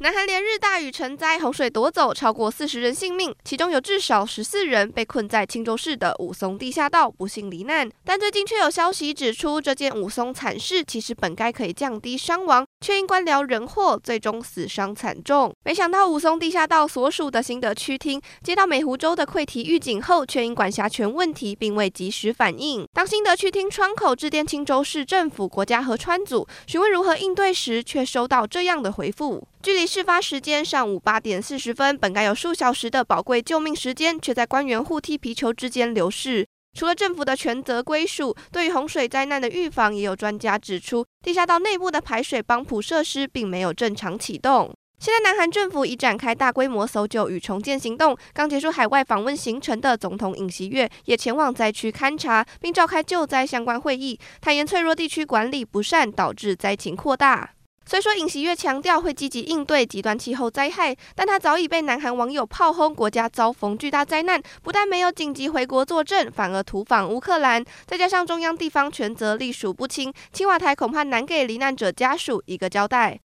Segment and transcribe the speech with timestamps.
[0.00, 7.90] 南韩连日大雨成灾，洪水夺走超过四十人性命，其中有至少十四人被困在青州市的武松地下道，不幸罹难。
[8.04, 15.52] 但最近却有消息指出，这件武松惨事其实本该可以降低伤亡，却因官僚人祸，最终死伤惨重。
[15.64, 22.86] 没想到武松地下道所属的新德区厅接到美湖州的溃堤预警后，却因管辖权问题，并未及时反应。
[22.92, 29.44] 当新德区厅窗口致电青州市政府国家河川组询问如何应对时，却收到这样的回复。
[29.68, 36.46] 距离事发时间上午八点四十分，本该有数小时的宝贵救命时间，却在官员互踢皮球之间流逝。
[36.72, 44.74] 除了政府的权责归属，对于洪水灾难的预防，也有专家指出，地下道内部的排水帮浦设施并没有正常启动。
[44.98, 48.16] 现在，南韩政府已展开大规模搜救与重建行动。
[48.32, 57.50] 刚结束海外访问行程的总统尹锡悦也前往灾区勘察，并召开救灾相关会议，坦言脆弱地区管理不善，导致灾情扩大。
[57.90, 67.64] 虽说尹锡悦强调会积极应对极端气候灾害，但他早已被南韩网友炮轰，国家遭逢巨大灾难，不但没有紧急回国坐镇，反而突访乌克兰。
[67.86, 73.16] 再加上中央地方权责隶属不清，青瓦台恐怕难给罹难者家属一个交代。